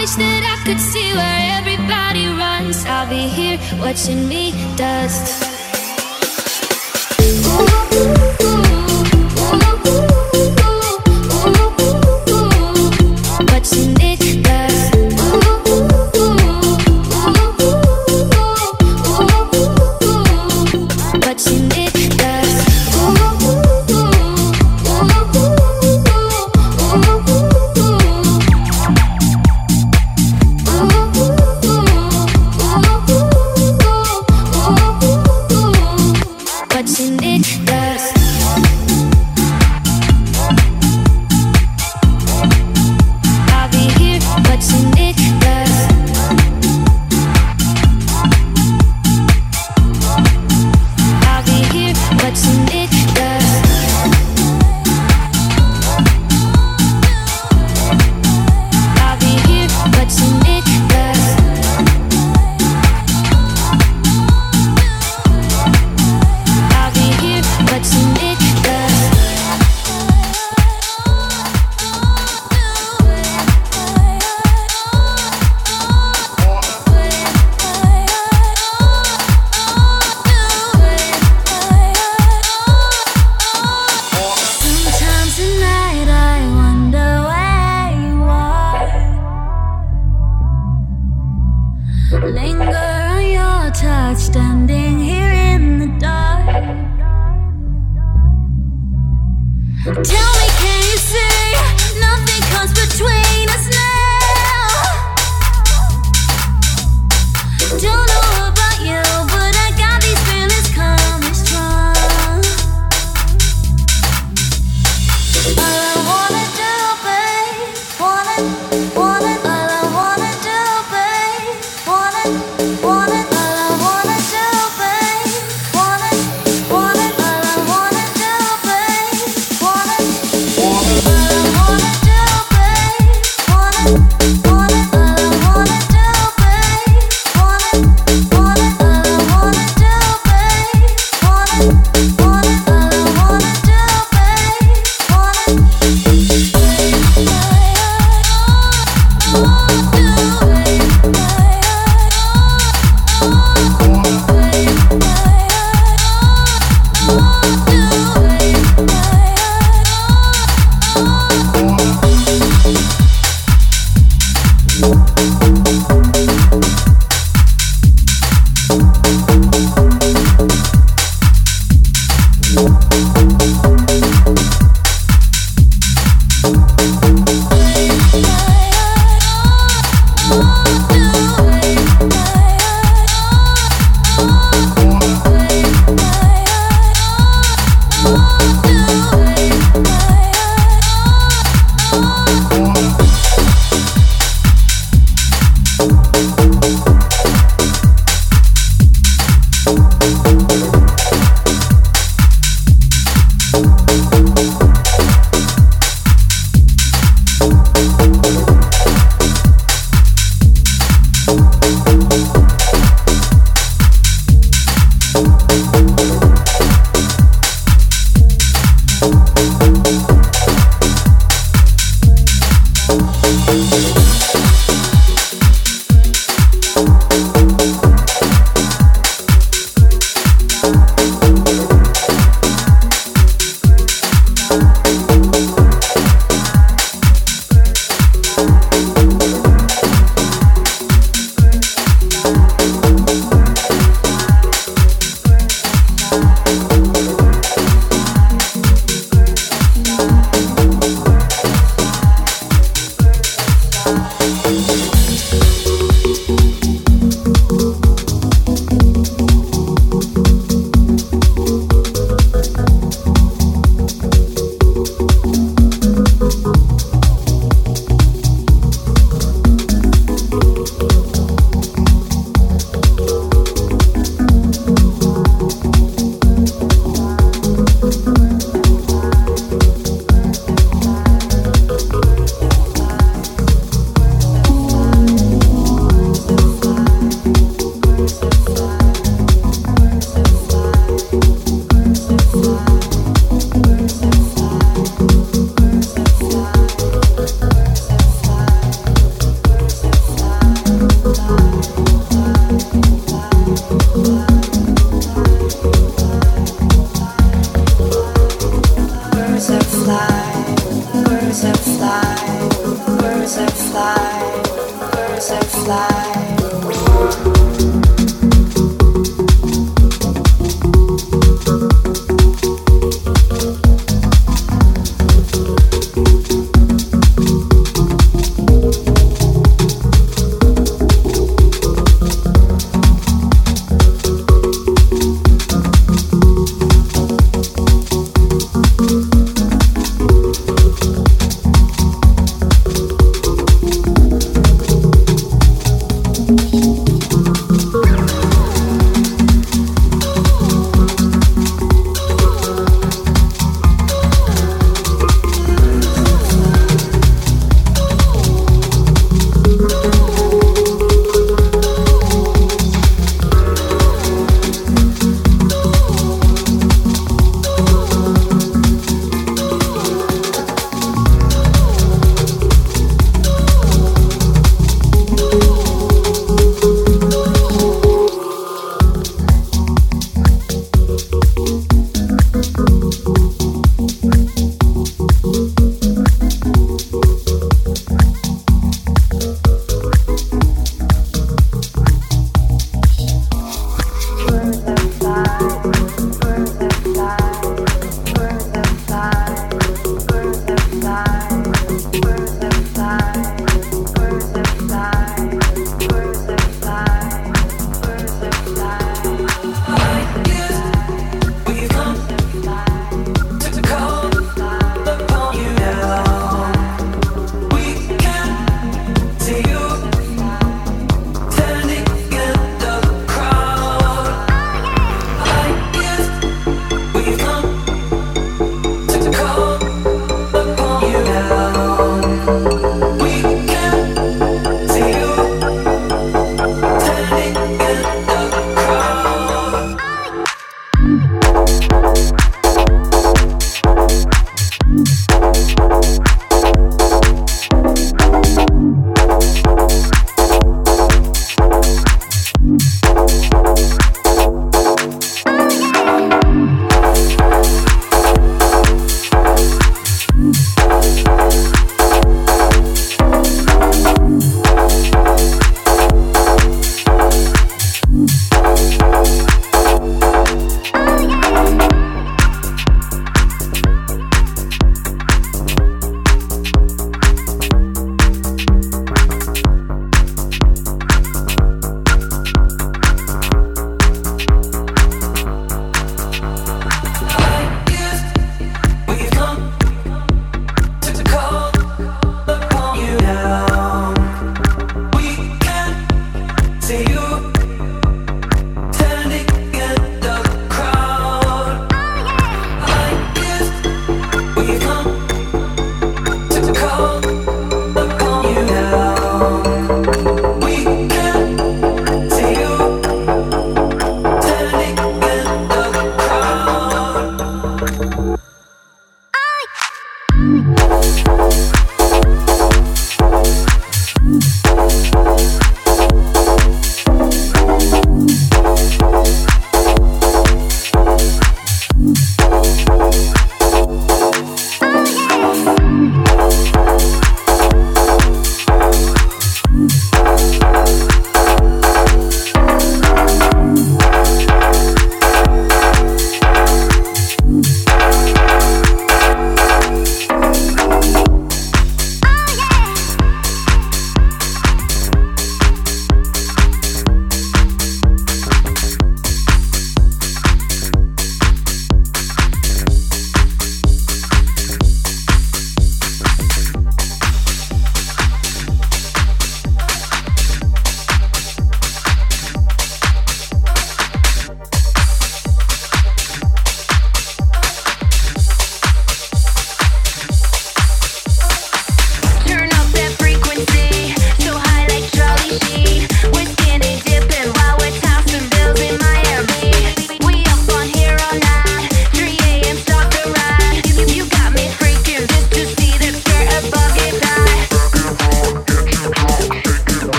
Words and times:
wish 0.00 0.14
that 0.14 0.42
I 0.42 0.64
could 0.64 0.80
see 0.80 1.12
where 1.12 1.40
everybody 1.58 2.26
runs. 2.26 2.86
I'll 2.86 3.08
be 3.08 3.28
here 3.28 3.58
watching 3.78 4.26
me 4.26 4.52
dust. 4.74 5.44
Ooh, 7.20 8.46
ooh. 8.46 8.60
you're 8.70 8.89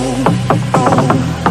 oh, 0.00 0.24
oh. 0.74 1.42
oh. 1.44 1.47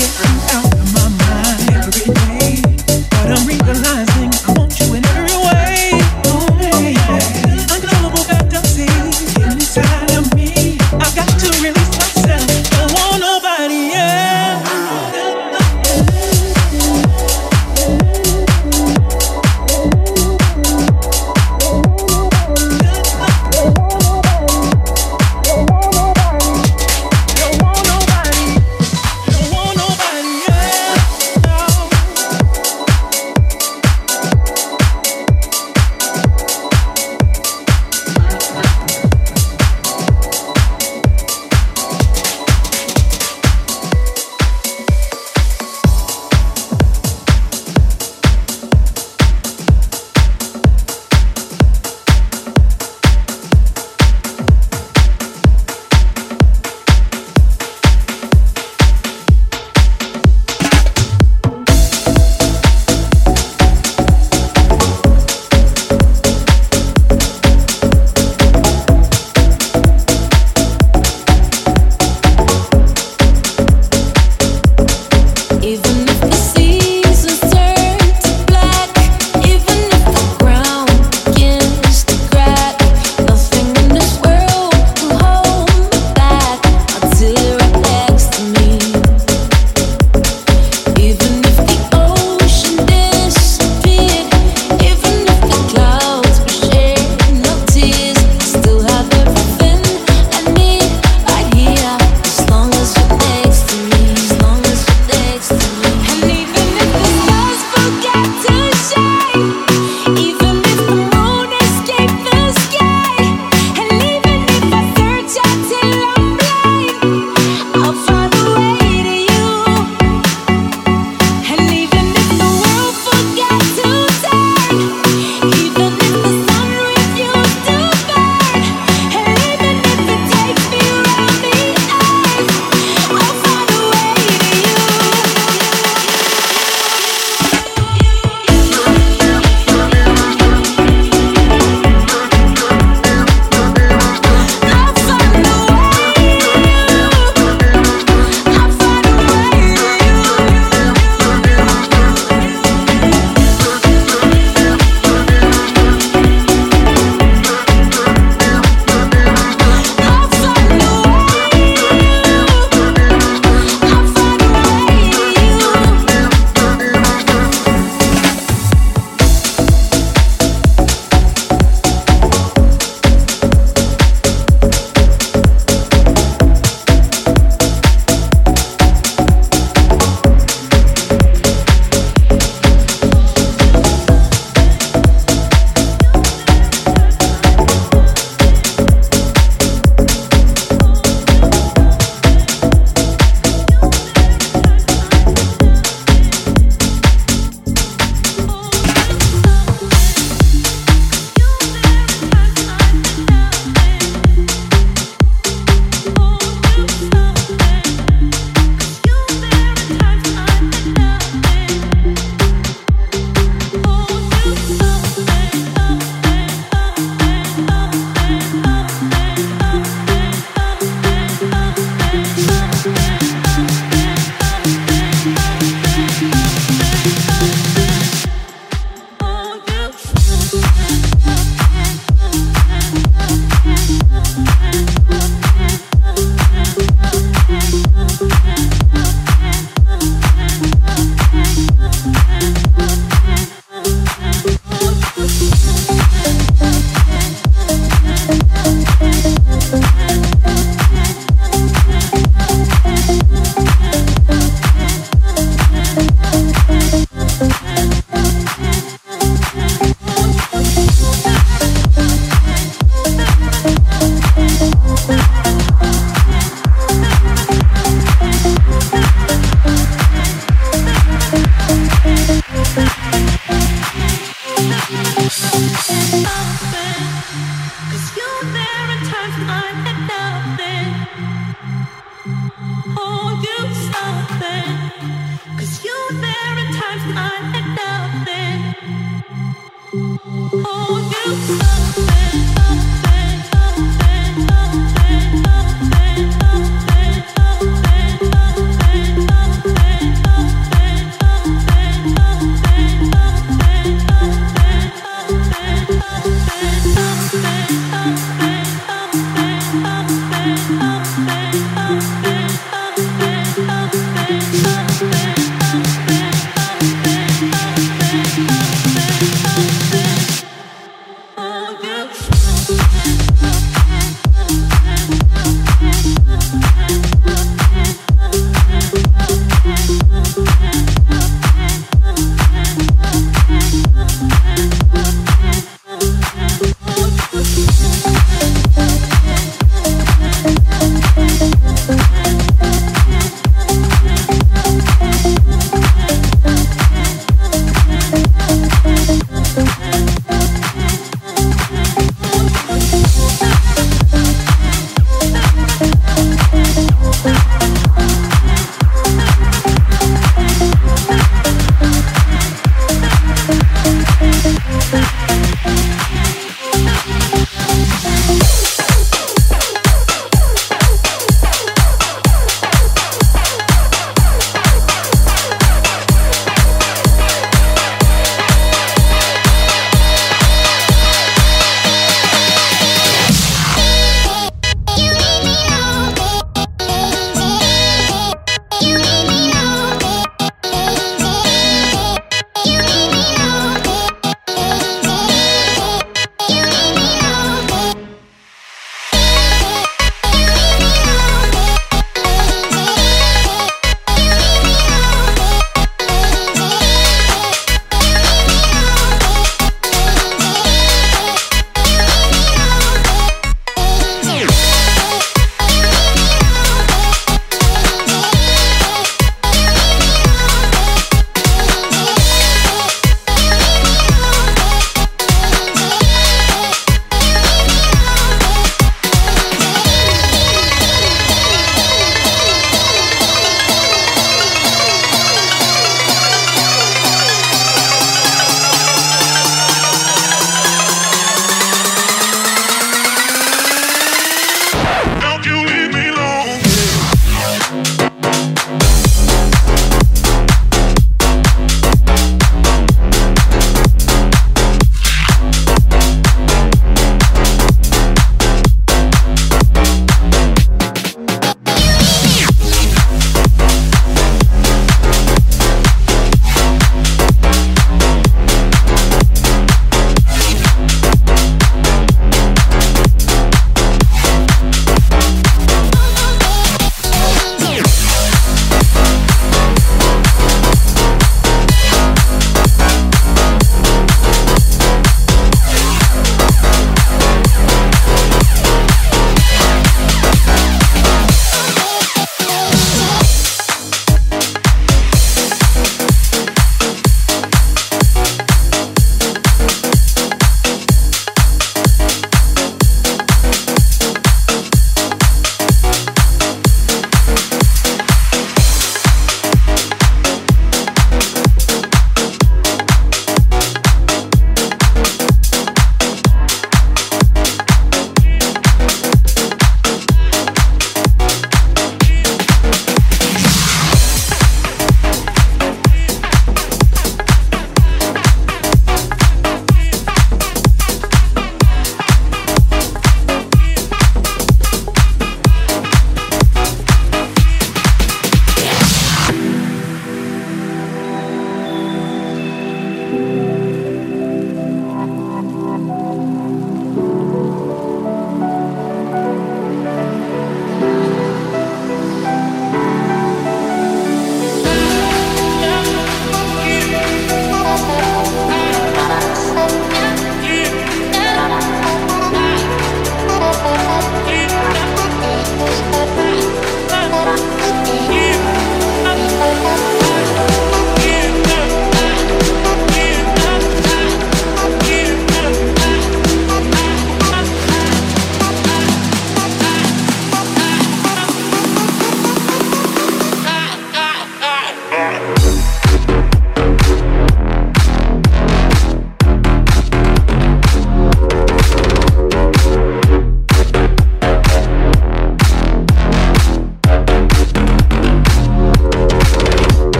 Try 0.00 0.29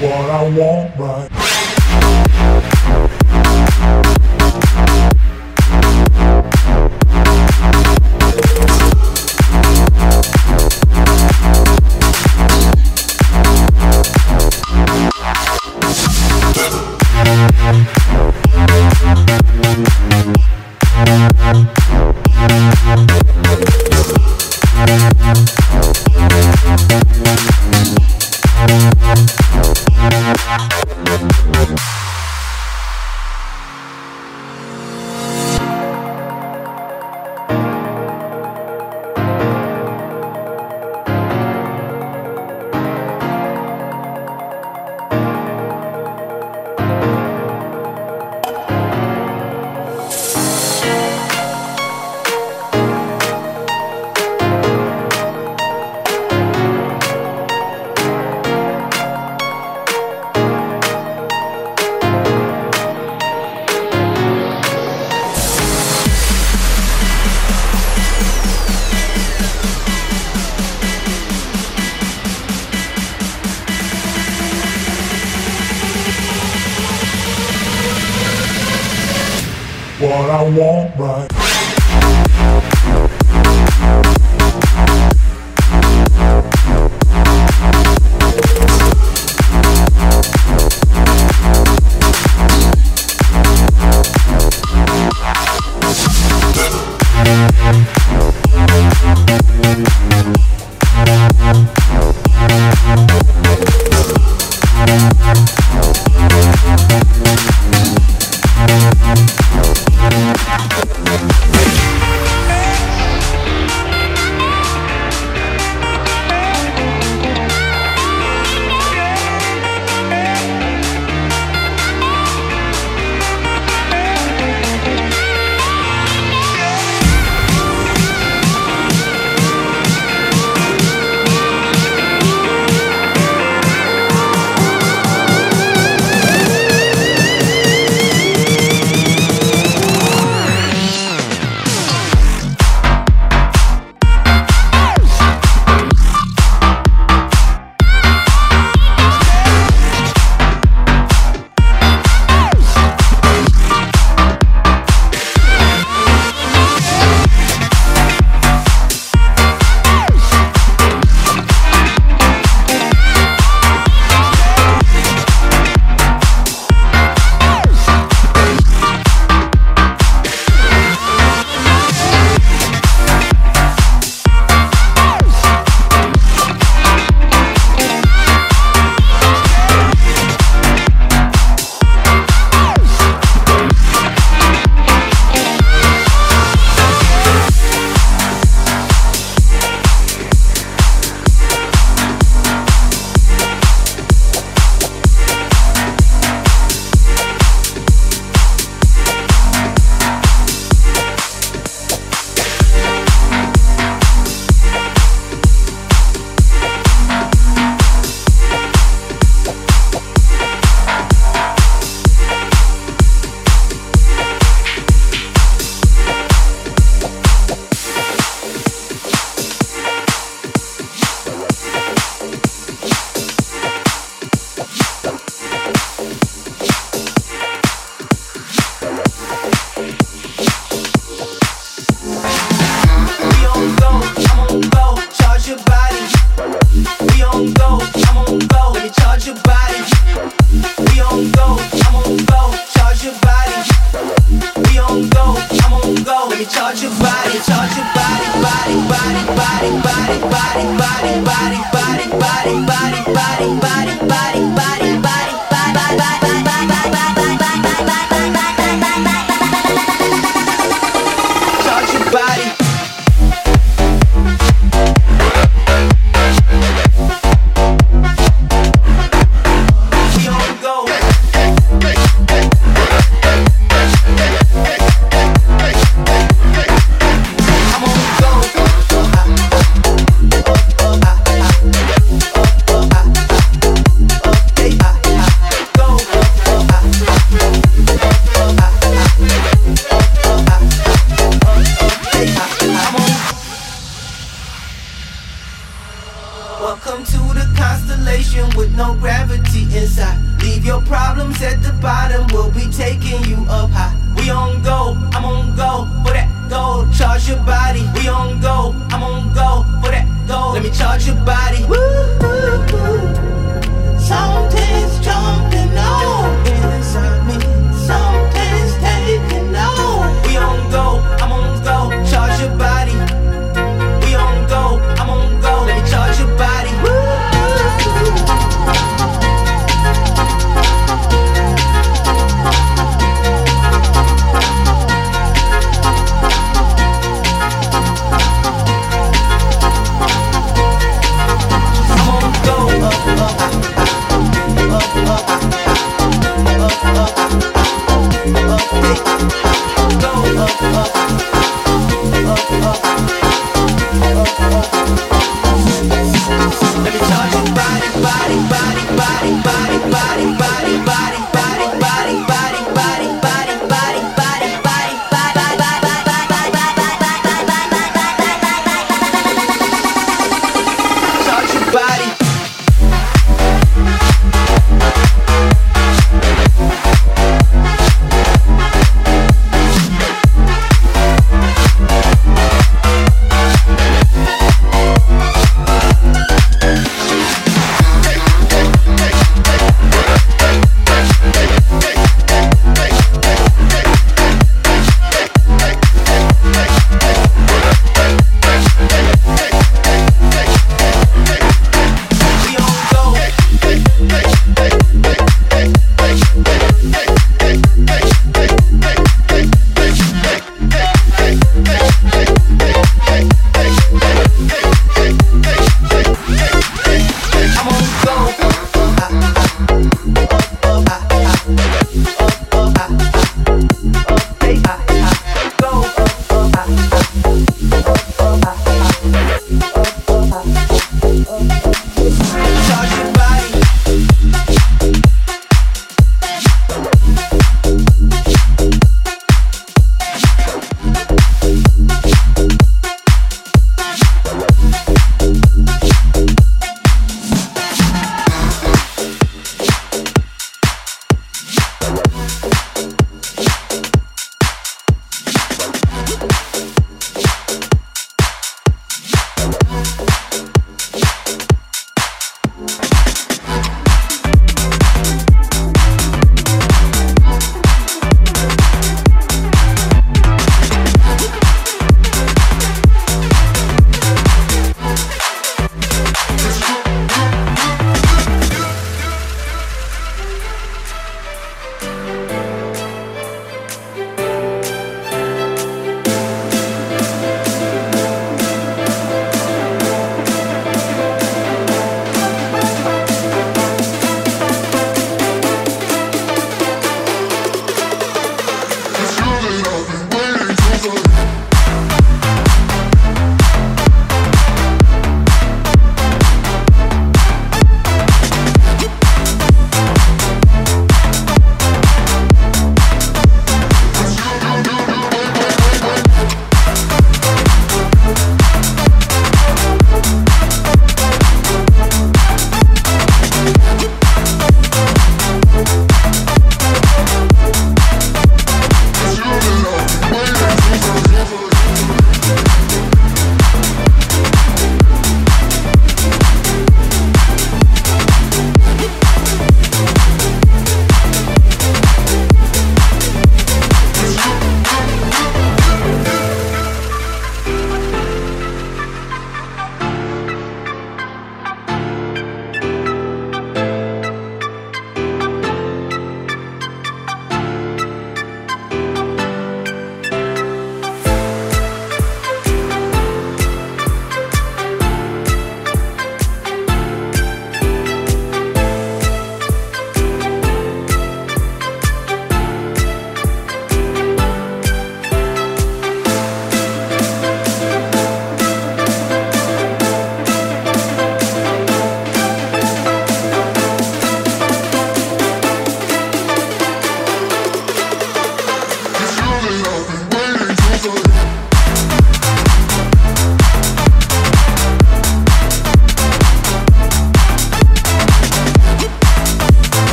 I'm 0.00 0.54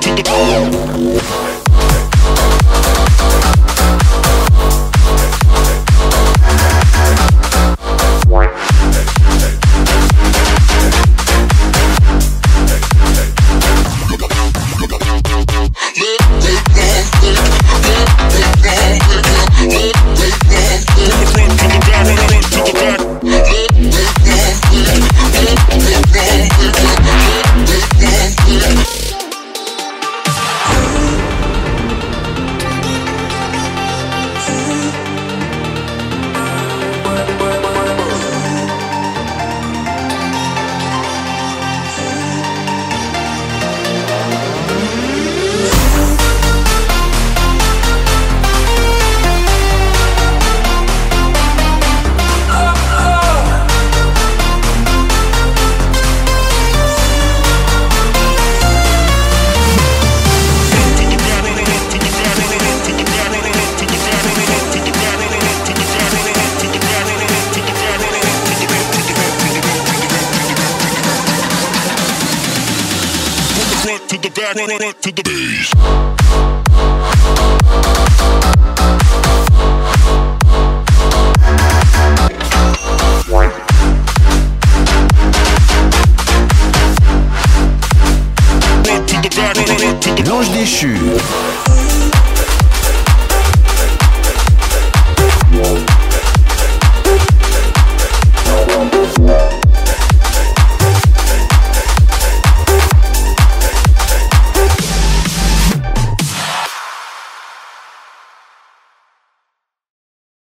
to 0.00 0.14
the 0.14 1.49